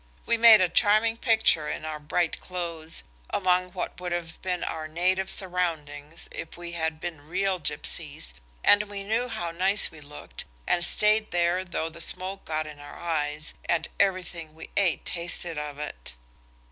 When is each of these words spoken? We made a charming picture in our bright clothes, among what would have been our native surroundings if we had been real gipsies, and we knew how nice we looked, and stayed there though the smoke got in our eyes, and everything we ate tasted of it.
We 0.25 0.35
made 0.35 0.61
a 0.61 0.67
charming 0.67 1.17
picture 1.17 1.67
in 1.69 1.85
our 1.85 1.99
bright 1.99 2.39
clothes, 2.39 3.03
among 3.29 3.69
what 3.73 3.99
would 4.01 4.11
have 4.11 4.41
been 4.41 4.63
our 4.63 4.87
native 4.87 5.29
surroundings 5.29 6.27
if 6.31 6.57
we 6.57 6.71
had 6.71 6.99
been 6.99 7.27
real 7.27 7.59
gipsies, 7.59 8.33
and 8.63 8.89
we 8.89 9.03
knew 9.03 9.27
how 9.29 9.51
nice 9.51 9.91
we 9.91 10.01
looked, 10.01 10.45
and 10.65 10.83
stayed 10.83 11.29
there 11.29 11.63
though 11.63 11.89
the 11.89 12.01
smoke 12.01 12.45
got 12.45 12.65
in 12.65 12.79
our 12.79 12.99
eyes, 12.99 13.53
and 13.65 13.89
everything 13.99 14.55
we 14.55 14.71
ate 14.75 15.05
tasted 15.05 15.59
of 15.59 15.77
it. 15.77 16.15